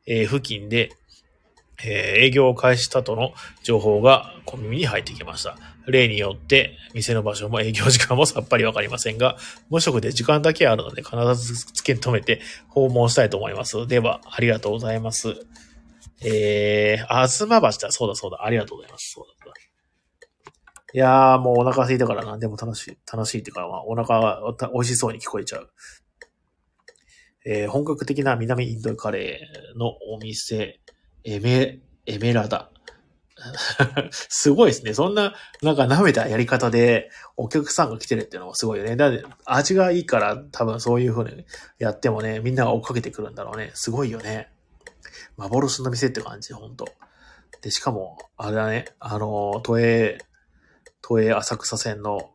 [0.06, 0.90] えー付近で、
[1.82, 3.32] えー営業を開始したとの
[3.62, 5.56] 情報が小耳に入ってきました。
[5.86, 9.36] 例によって、店の場所も営業時間もさっぱりわかりませんが、
[9.70, 13.86] 無職で時間だけあるので必ず付け止めて訪問したいと思います。
[13.86, 15.34] では、ありがとうございます。
[16.24, 17.92] えー、あずま橋だ。
[17.92, 18.44] そうだそうだ。
[18.44, 19.12] ありがとうございます。
[19.14, 19.52] そうだ。
[20.94, 25.70] いやー、もうお腹空いたから何でも楽しい、楽しいっていうか、まあ、お腹がおた美味しそうに聞こえちゃう。
[27.46, 30.80] えー本格的な南インドカレーのお店、
[31.24, 32.70] エメ、エメラダ。
[34.10, 34.94] すごいですね。
[34.94, 38.96] そんな、なんか舐めたやり方でお客さんが来てるっていうのがすごいよね。
[38.96, 41.44] だって味がいいから多分そういう風に
[41.78, 43.70] やってもね、みんなが追っかけてくるんだろうね。
[43.74, 44.50] すごいよね。
[45.36, 46.86] 幻の店って感じ、ほんと。
[47.60, 50.18] で、しかも、あれだね、あの、都営、
[51.02, 52.30] 都営浅草線の、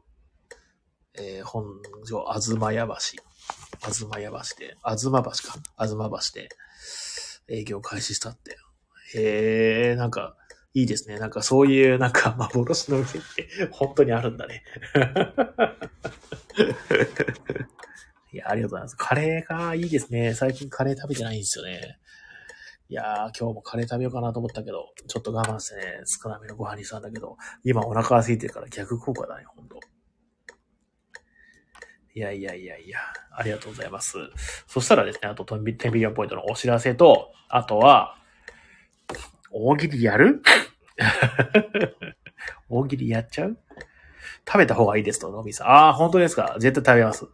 [1.14, 1.66] えー本
[2.06, 3.24] 所、あずまや橋。
[3.82, 5.60] あずまや橋で、あずま橋か。
[5.76, 6.50] あずま橋で、
[7.48, 8.58] 営業開始したって。
[9.16, 10.36] へえ、なんか、
[10.74, 11.18] いいですね。
[11.18, 14.64] なんかそういう、なんか幻の店って本当にあるんだね。
[18.32, 18.96] いや、ありがとうございます。
[18.96, 20.36] カレーがいいですね。
[20.36, 21.98] 最近カレー食べてないんですよね。
[22.88, 29.80] いやー、今日もカレー食べようかなと思ったけど、ちょっと我慢してね、少なめのご飯にしたんだけど、今お腹が空いてるから逆効果だね、ほんと。
[32.16, 33.00] いやいやいやいや、
[33.32, 34.18] ありがとうございます。
[34.68, 38.19] そしたらですね、あと10ビリオンポイントのお知らせと、あとは、
[39.52, 40.42] 大喜利やる？
[42.70, 43.58] 大喜利やっちゃう？
[44.48, 45.68] 食べた方がいいですと、のびさん。
[45.68, 46.56] ああ、本当ですか？
[46.60, 47.28] 絶対食べます。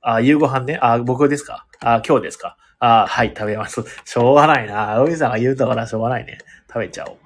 [0.00, 0.78] あー夕ご飯ね。
[0.80, 1.66] あー僕ですか？
[1.80, 2.56] あー今日ですか？
[2.78, 3.82] あーはい、食べます。
[4.04, 4.96] しょうがないな。
[4.96, 6.38] のびさんが言うたからしょうがないね。
[6.68, 7.16] 食べちゃおう。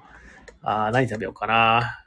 [0.61, 2.03] あー何食べようかな。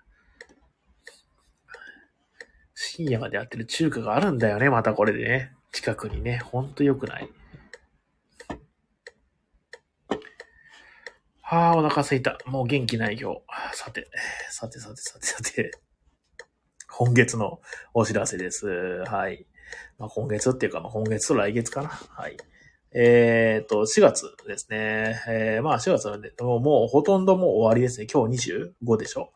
[2.74, 5.52] 深夜までやってる中華があるんだよね、またこれでね。
[5.72, 6.38] 近くにね。
[6.38, 7.28] ほんと良くない。
[11.50, 12.38] はあ、お腹すいた。
[12.46, 13.40] もう元気ない今日。
[13.72, 14.06] さて、
[14.50, 15.72] さてさてさてさて。
[16.88, 17.58] 今月の
[17.92, 18.68] お知らせです。
[19.08, 19.46] はい。
[19.98, 21.88] まあ、今月っていうか、まあ、今月と来月かな。
[21.88, 22.36] はい。
[22.94, 25.20] えっ、と、4月ですね。
[25.26, 28.06] えー、まあ4月なんで、もうもうほとんどもう終わりですね。
[28.06, 29.32] 今日25でしょ。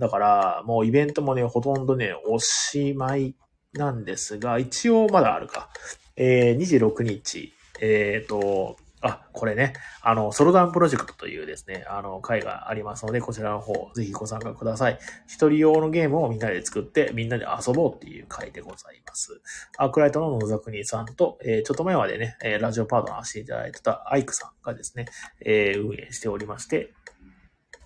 [0.00, 3.36] だから、もうイベントもね、ほとんどね、おしまい
[3.74, 5.70] なんですが、一応まだあるか。
[6.16, 14.98] えー、26日、えっ、と、あ、これね、あの、ソロダンプロジェクトというですね、あの、会がありますので、こちらの方、ぜひご参加ください。
[15.26, 19.42] 一人用のゲームをみんなで作って、みんなで遊ぼうっていう会でございます。
[19.76, 25.04] アークライトの野沢国さんと、えーちょっと前までね、えラジオパートナーしていただいてたアイクさんがですね、
[25.44, 26.94] えー運営しておりまして、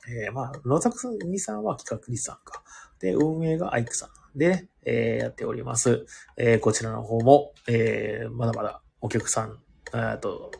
[0.08, 2.62] えーまあ、野沢国さんは企画リさんか。
[3.00, 6.06] で、運営がアイクさんで、えやっております。
[6.36, 9.58] えこちらの方も、えまだまだお客さん、
[9.94, 10.50] えっと、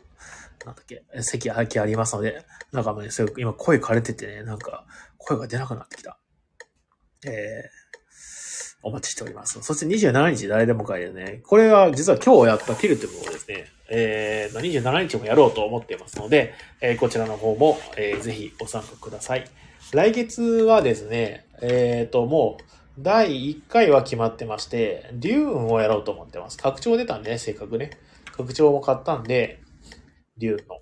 [0.65, 4.85] なんだっけ、席空きありますので、なんかもうね、すごく今声枯れててね、なんか
[5.17, 6.17] 声が出なくなってきた。
[7.25, 7.79] えー
[8.81, 9.61] お待ちしております。
[9.61, 19.45] そして27日誰でも会でね、これは実は今日やったティルティブをですね、えー、27日もやろうと思っていますので、えーこちらの方も、えーぜひご参加ください。
[19.91, 22.63] 来月はですね、えっ、と、もう、
[22.99, 26.57] 第1回は決まってまして、デューンをやろうと思ってます。
[26.57, 27.91] 拡張出たんでね、せっかくね。
[28.31, 29.61] 拡張も買ったんで、
[30.39, 30.79] デューンの。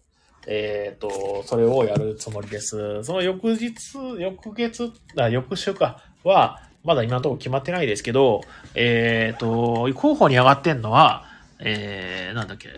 [0.47, 3.03] えっ、と、それをやるつもりです。
[3.03, 3.73] その翌日、
[4.17, 8.41] 翌月、あ、翌週か、は、まだ今のところ決まってないですけど、
[8.75, 11.25] えっ、と、候補に上がってんのは、
[11.59, 12.69] えー、なんだっけ、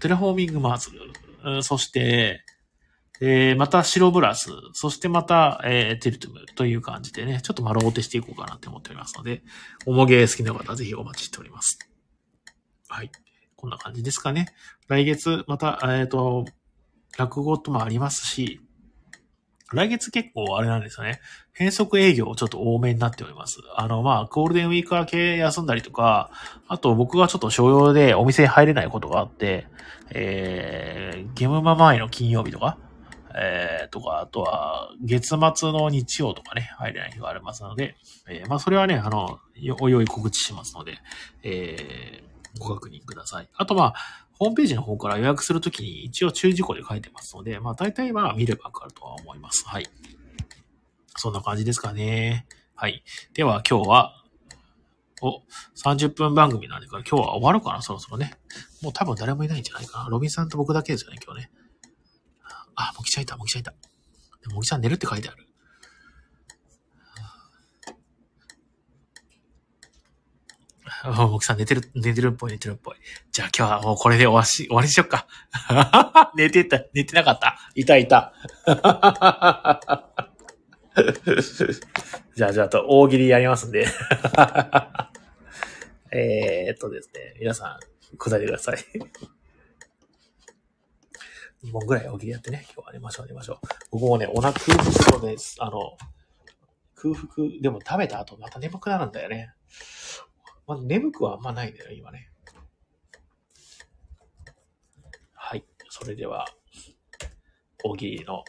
[0.00, 0.90] テレフォーミングマーズ、
[1.44, 2.44] うんそして、
[3.22, 9.42] えー、また白ブラス、そしてまた、えー、テルトゥムという感じでね、ちょっと丸大手していこうかなって思っておりますので、
[9.84, 11.78] おもげ好きな方ぜひお待ちしております。
[12.88, 13.10] はい。
[13.60, 14.46] こんな感じですかね。
[14.88, 16.46] 来月、また、えっ、と、
[17.18, 18.60] 落語ともありますし、
[19.72, 21.20] 来月結構あれなんですよね。
[21.52, 23.58] 変則営業ちょっと多めになっております。
[23.76, 26.30] あの、まあ、ゴールデンウィーク明け休んだりとか、
[26.68, 29.66] あと僕がちょっと所用でお店入れないことがあって、
[30.10, 32.78] えー、ゲームマ前の金曜日とか、
[33.34, 37.94] えー、とか、あとは、月末の日曜とかね、入れない日がありますので、
[38.28, 39.38] えー、まあ、それはね、あの、
[39.80, 40.98] おいおい告知しますので、
[41.44, 43.48] えー、ご確認ください。
[43.54, 43.94] あと、まあ、
[44.32, 49.66] ホームページの方から予約するときに一応注意事項で書いてますので、まあ大体は見ればわかるとは思います。
[49.66, 49.86] はい。
[51.16, 52.46] そんな感じですかね。
[52.74, 53.04] はい。
[53.34, 54.24] では今日は、
[55.20, 55.42] お、
[55.76, 58.32] 30分番組なんでから今日は終わるかなそろそろね。
[58.80, 60.08] もう多分誰もいないんじゃないかな。
[60.08, 61.50] ロビンさんと僕だけですよね、今日ね。
[62.74, 63.74] あ、もぎちゃんいた、もぎちゃんいた。
[64.54, 65.46] もぎちゃん寝るって書いてある。
[71.32, 72.96] 奥さん寝てる、寝てるっぽい、寝てるっぽい。
[73.32, 75.26] じゃあ今日はもうこれで終わし、終わりにしよっか。
[76.36, 77.56] 寝てた、寝てなかった。
[77.74, 78.34] いたいた。
[82.36, 83.86] じゃあ、じゃあと、大喜利やりますんで。
[86.12, 87.78] えっとですね、皆さ
[88.12, 88.76] ん、答えてください。
[91.64, 93.58] 2問ぐらい大喜利やってね、今日は寝ましょう、寝ましょう。
[93.92, 95.56] 僕もね、お腹空腹そうです。
[95.60, 95.96] あの、
[96.94, 99.54] 空腹、でも食べた後また眠くなるんだよね。
[100.70, 102.30] まあ、眠くはあんまないんだよ、今ね。
[105.34, 105.64] はい。
[105.88, 106.46] それでは、
[107.82, 108.44] 大喜利の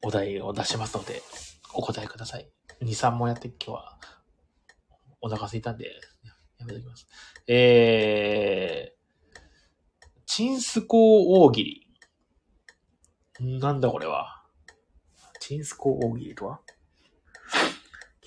[0.00, 1.20] お題を出しますので、
[1.74, 2.48] お答えください。
[2.80, 3.98] 2、3問やって今日は
[5.20, 5.90] お腹すいたんで、
[6.58, 7.06] やめておきます。
[7.46, 9.40] えー、
[10.24, 11.86] チンスコ大喜利。
[13.60, 14.42] なんだこれは。
[15.38, 16.60] チンスコ大喜利とは？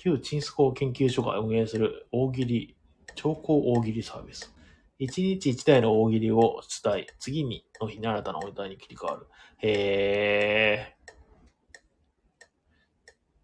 [0.04, 2.76] 旧チンスコ研究所が運営する大喜利、
[3.14, 4.54] 超高大喜利サービス。
[4.98, 9.26] 一日一台の大喜利を伝え、次にの日に新たなお題に切り替わる。
[9.62, 12.44] へー。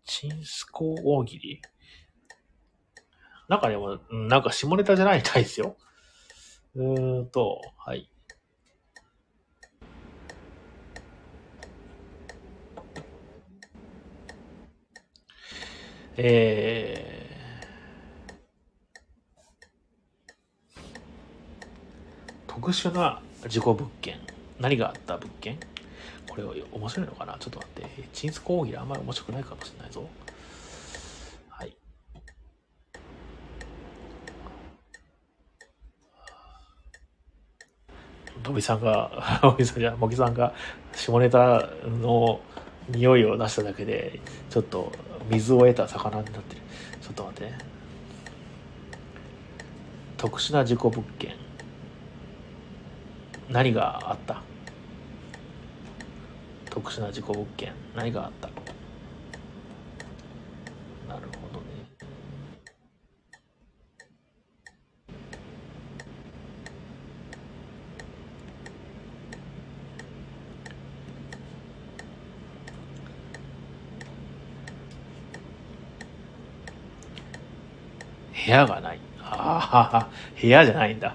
[0.05, 1.63] チンスコ大喜利？
[3.49, 5.21] なんかでも、なんか下ネタじゃない？
[5.21, 5.79] みたいですよ。
[6.75, 8.11] うーんと、はい。
[16.23, 24.21] えー、特殊な事故物件。
[24.59, 25.59] 何があった物件？
[26.29, 27.39] これ面白いのかな？
[27.41, 28.09] ちょっと待って。
[28.13, 30.07] チンス講義あんまり面白くないかもしれないぞ。
[31.49, 31.75] はい。
[38.45, 40.53] のびさんが、 のびさんじゃ、もぎさんが
[40.95, 42.43] 下ネタの
[42.89, 44.91] 匂いを出しただけで、ちょっと
[45.29, 46.63] 水を得た魚になってる。
[47.01, 47.59] ちょっと待ってね。
[50.17, 51.35] 特殊な事故物件。
[53.49, 54.43] 何があった？
[56.71, 57.73] 特殊な事故物件。
[57.97, 58.49] 何があった？
[78.51, 79.01] 部屋がない。
[79.23, 80.09] ああ、
[80.41, 81.15] 部屋じゃないんだ。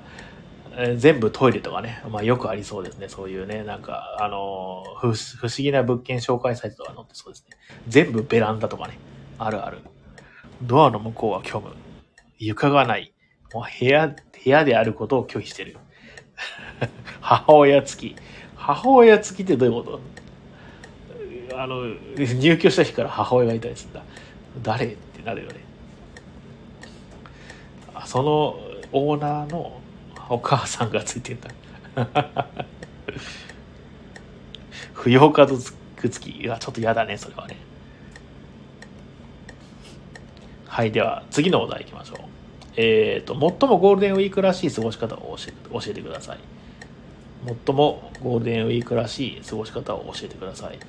[0.97, 2.01] 全部トイレとかね。
[2.09, 3.07] まあよくありそうですね。
[3.09, 7.57] そういうね、なんか、あの不、不思議な物件紹介サイトとか載ってそうですね。
[7.87, 8.97] 全部ベランダとかね。
[9.37, 9.79] あるある。
[10.61, 11.73] ドアの向こうは虚無。
[12.37, 13.13] 床がない。
[13.53, 15.77] もう部屋、部屋であることを拒否してる。
[17.21, 18.15] 母親付き。
[18.55, 19.99] 母親付きってどういうこ
[21.49, 21.57] と？
[21.57, 21.83] あの、
[22.17, 24.03] 入居した日から母親がいたりするんだ。
[24.61, 24.85] 誰？
[24.87, 25.64] ってなるよね。
[28.05, 28.59] その
[28.91, 29.79] オーナーの
[30.29, 31.49] お母さんがついてんだ
[34.93, 35.57] 不要カード
[35.95, 37.57] くつきはちょっと嫌だねそれはね。
[40.67, 42.17] はいでは次のお題いきましょう。
[42.75, 46.39] えっ、ー、と最もゴールデンウィークらしい過ごし方を教え教えてください。
[47.45, 50.79] 最もゴールデンウィークらしい過ごし方を教えてください。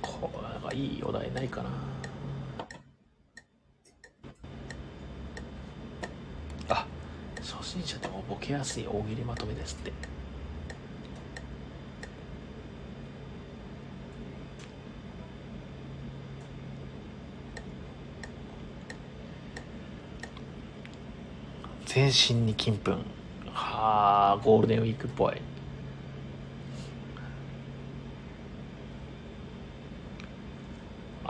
[0.00, 1.70] これなんかいいお題ないかな
[8.28, 9.92] 心者でもボケやすい大喜利まとめですって
[21.84, 22.92] 全身に金粉
[23.52, 25.34] はあゴールデンウィークっぽい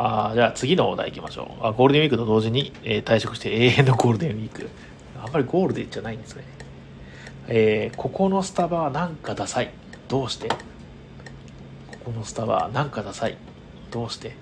[0.01, 1.66] ああ、じゃあ次のお題いきましょう。
[1.66, 4.69] あゴールデンウィークと同時に、えー、退職して永遠のゴールデンウィーク。
[5.21, 6.58] あんまりゴールデンじゃないんですね。
[7.51, 9.70] えー、ここのスタバはなんかダサい。
[10.07, 10.49] どうして？
[10.49, 10.57] こ
[12.05, 13.38] このスタバはなんかダサい。
[13.90, 14.36] どうして？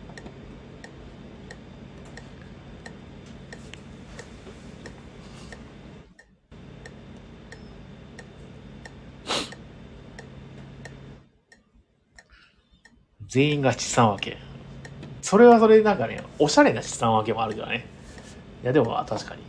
[13.28, 14.36] 全員が資産分け。
[15.22, 17.86] それはそれでなんかね、おしゃれな資産分けもあるけどね。
[18.64, 19.42] いや、でも確かに。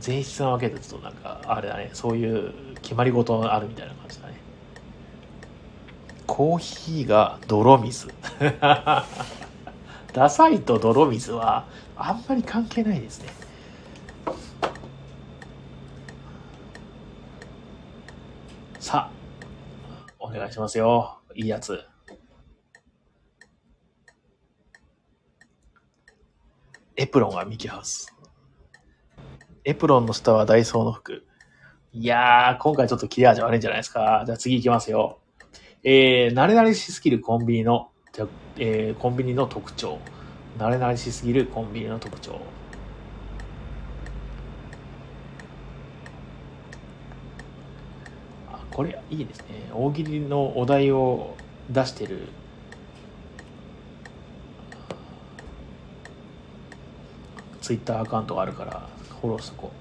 [0.00, 4.34] 全員資産分けるとなんか、あれだね、そういう決まり事があるみたいな感じだね。
[6.26, 8.08] コーヒーが泥水。
[10.12, 13.28] ダサいと泥水はあんまり関係ないですね。
[18.78, 19.12] さあ、
[20.18, 21.20] お願いしますよ。
[21.34, 21.84] いいやつ。
[26.96, 28.17] エプロンがミキハウス。
[29.64, 31.24] エプロンの下はダイソーの服。
[31.92, 34.22] いやー、今回ちょっと切れ味悪いんじゃないですか。
[34.26, 35.18] じゃあ次行きますよ。
[35.82, 37.90] えー、慣れ慣れしすぎるコンビニの、
[38.56, 39.98] えー、コンビニの特徴。
[40.58, 42.40] 慣れ慣れしすぎるコンビニの特徴。
[48.50, 49.70] あ、これいいですね。
[49.72, 51.36] 大喜利のお題を
[51.70, 52.28] 出してる
[57.60, 58.88] ツイッターアカウントがあるから
[59.20, 59.72] フォローしとこ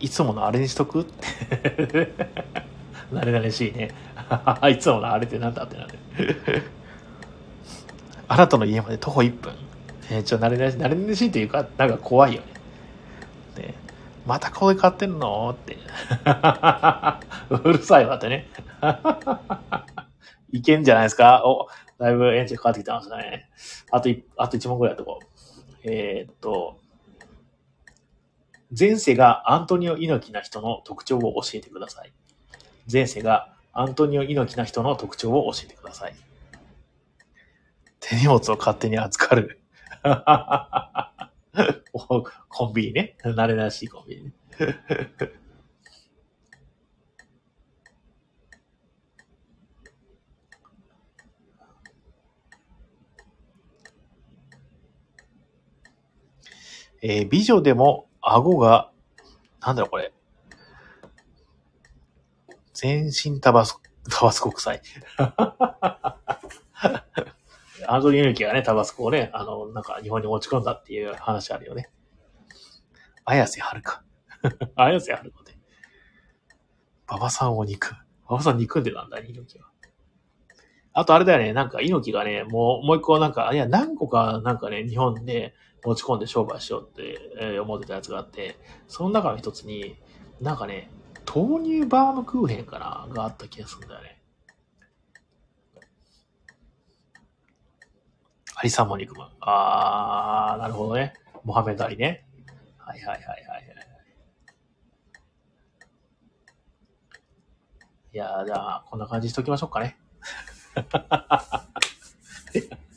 [0.00, 1.02] いつものあれにしとく？
[1.02, 2.14] っ て
[3.12, 3.90] 慣れ慣れしいね。
[4.70, 5.98] いつものあれってなんだってなる。
[8.26, 9.52] あなたの家まで徒歩1分。
[10.10, 12.40] えー、ちょ慣れ慣れし慣れ慣れしいというかなんか怖いよ
[13.56, 13.62] ね。
[13.62, 13.74] ね
[14.26, 15.50] またこれ買ってんの？
[15.50, 15.76] って。
[17.50, 18.48] うるさいわってね。
[20.52, 21.42] いけんじゃないですか？
[21.44, 23.48] お、だいぶエンジンかかってきてますね。
[23.90, 25.26] あとあと1問ぐらいやっとこう。
[25.82, 26.78] えー、っと、
[28.78, 32.12] 前世がアントニオ猪木な人の特徴を教えてください。
[32.90, 36.14] 前世がアントニオ猪木な人の特徴を教えてください。
[38.00, 39.60] 手荷物を勝手に預かる。
[42.48, 43.16] コンビニね。
[43.22, 44.32] 慣れなしいコンビニね。
[57.02, 58.90] えー、美女でも顎が、
[59.60, 60.12] なんだろうこれ。
[62.74, 63.80] 全身タバスコ、
[64.10, 64.82] タバスコ臭い。
[67.86, 71.90] アンドリー・ユニキがね、タバスコをね、あの、なんか日本に持ち込んだっていう話あるよね。
[73.24, 74.02] 綾瀬はるか。
[74.76, 75.58] 綾瀬はるかで。
[77.08, 78.00] 馬場さんを憎む。
[78.28, 79.70] 馬場さん憎んでたんだ、猪木は。
[80.92, 85.54] あとあれだよね、なんか猪木がね、もう、もう一個なんか、いや、何個かなんかね、日本で、
[85.84, 88.56] 持ち込んで商売しようって思ってたやつがあって、
[88.88, 89.96] その中の一つに、
[90.40, 90.90] なんかね、
[91.32, 94.20] 豆乳バームクーヘンかながあった気がするんだよね。
[98.56, 99.30] アリサモニクマン。
[99.40, 101.14] あー、なるほどね。
[101.44, 102.26] モハメドアリね。
[102.76, 103.60] はいはいはいはい
[108.12, 108.16] い。
[108.16, 109.96] やー、じゃあ、こんな感じにしときましょうかね。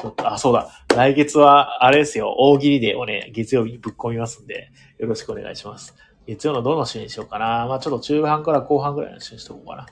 [0.00, 0.70] ちょっと、あ、そうだ。
[0.94, 2.34] 来月は、あれですよ。
[2.38, 5.96] 大喜利でをね、月曜日にぶっ込みますんで、よろしくお願いします。
[6.26, 7.66] 月曜のどの週にしようかな。
[7.66, 9.86] まあちょっと中半から後半ぐらいの週にしとこうかな。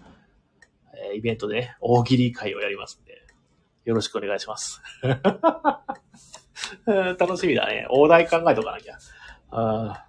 [1.11, 3.21] えー、イベントで、ね、大喜利会をやりますんで、
[3.85, 4.81] よろしくお願いします。
[7.19, 7.87] 楽しみだね。
[7.91, 8.99] 大台考えとかなきゃ。
[9.51, 10.07] あ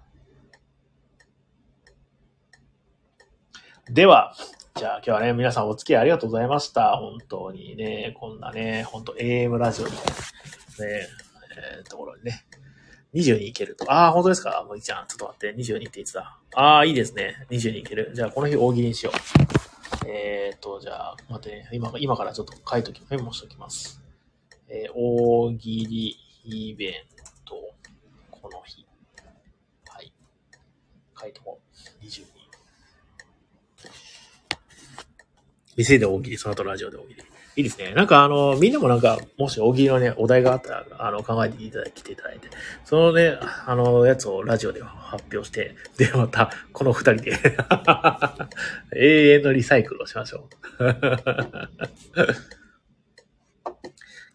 [3.90, 4.34] では、
[4.78, 6.96] じゃあ今日はね、皆さんお付き合いありがとうございました。
[6.98, 11.08] 本当にね、こんなね、本当 AM ラジオみたいな、ね、
[11.80, 12.44] えー、ところにね、
[13.12, 13.92] 20に行けると。
[13.92, 14.64] ああ、本当ですか？
[14.68, 15.08] もういちゃん。
[15.08, 16.38] ちょっと待って、22って言ってた。
[16.54, 17.44] ああ、いいですね。
[17.50, 18.12] 20に行ける。
[18.14, 20.08] じゃあこの日大喜利にしよう。
[20.08, 21.68] えっ、と、じゃあ、待ってね。
[21.72, 24.00] 今、今からちょっと書いとき、メモしときます。
[24.68, 26.92] えー、大喜利イベン
[27.44, 27.56] ト、
[28.30, 28.86] この日。
[29.88, 30.12] はい。
[31.20, 32.04] 書いとこう。
[32.04, 32.47] 22。
[35.78, 37.22] 店で大喜利、その後ラジオで大喜利。
[37.56, 37.92] いいですね。
[37.94, 42.48] なんかあの、みんなもなんか、もし大喜利のね、お題があったら、あの、考えていただきていただいて、
[42.84, 47.32] そのね、あの、やつをラジオで発表して、で、また、この二人で
[48.96, 50.48] 永遠のリサイクルをしましょ
[50.80, 50.84] う。
[50.84, 50.88] 今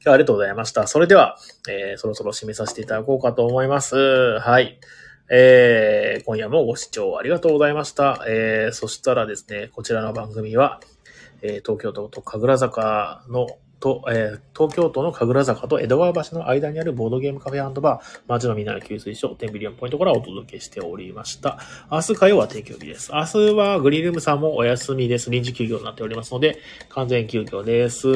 [0.03, 0.87] 日はありがとうございました。
[0.87, 1.37] それでは、
[1.69, 4.39] えー、そろそろ締めさせていただこうかと思います。
[4.39, 4.79] はい。
[5.29, 8.23] えー、今夜もご視聴ありがとうございました。
[8.27, 10.81] えー、そしたらですね、こちらの番組は、
[11.43, 13.47] 東京都と神楽坂の
[13.79, 21.57] と、えー東京都の神楽坂と江戸川橋の間にあるボードゲームカフェバー、街のみんなの給水所、テンビリオンポイントからお届けしておりました。
[21.91, 23.11] 明日火曜は定休日です。
[23.11, 25.31] 明日はグリールームさんもお休みです。
[25.31, 26.59] 臨時休業になっておりますので、
[26.89, 28.07] 完全休業です。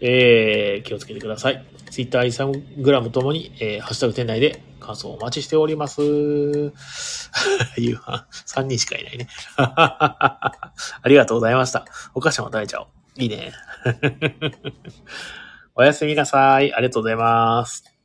[0.00, 1.64] えー、気をつけてください。
[1.90, 6.00] ツイッター、インスタグラムともに、えー、ハッシュタグ店内で感想をお待ちしております。
[7.76, 9.28] 夕飯、3人しかいないね。
[9.56, 10.62] あ
[11.04, 11.84] りがとうございました。
[12.14, 12.99] お菓子も食べちゃおう。
[13.20, 13.52] いいね。
[15.76, 16.72] おやすみなさい。
[16.74, 17.99] ありがとうございます。